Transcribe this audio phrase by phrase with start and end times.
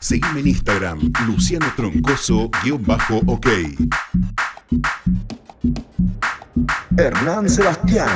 [0.00, 3.46] Seguime en Instagram, Luciano Troncoso-OK.
[6.96, 8.10] Hernán Sebastián.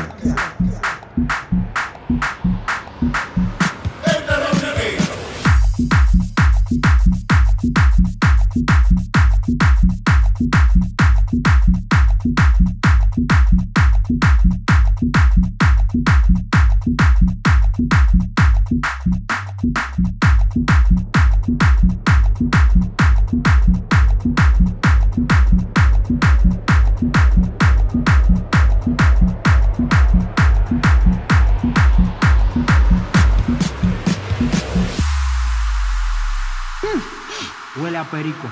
[37.76, 38.50] Huele a perico.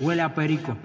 [0.00, 0.76] Huele a perico.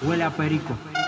[0.00, 1.01] Huele a perico.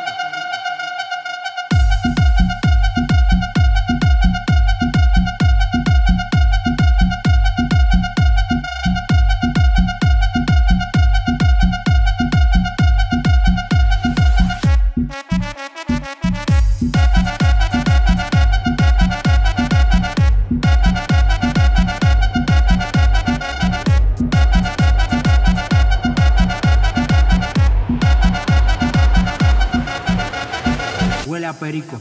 [31.45, 32.01] Huele a perico.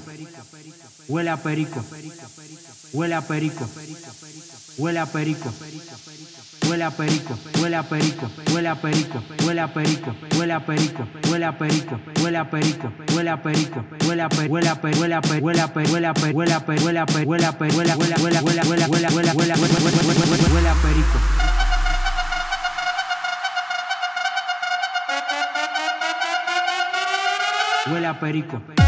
[1.10, 1.84] Huele a perico.
[2.94, 3.68] Huele a perico.
[4.78, 5.50] Huele a perico.
[6.64, 7.36] Huele a perico.
[7.60, 8.30] Huele a perico.
[8.52, 9.22] Huele a perico.
[9.44, 10.14] Huele a perico.
[10.34, 11.04] Huele a perico.
[11.28, 12.00] Huele a perico.
[12.20, 12.92] Huele a perico.
[13.12, 13.84] Huele a perico.
[14.06, 16.34] Huele a per huele a per huele a per huele a per huele a per
[16.34, 18.88] huele a per huele a per huele a per huele huele huele huele huele huele
[18.88, 20.44] huele huele huele
[27.90, 28.83] huele a perico.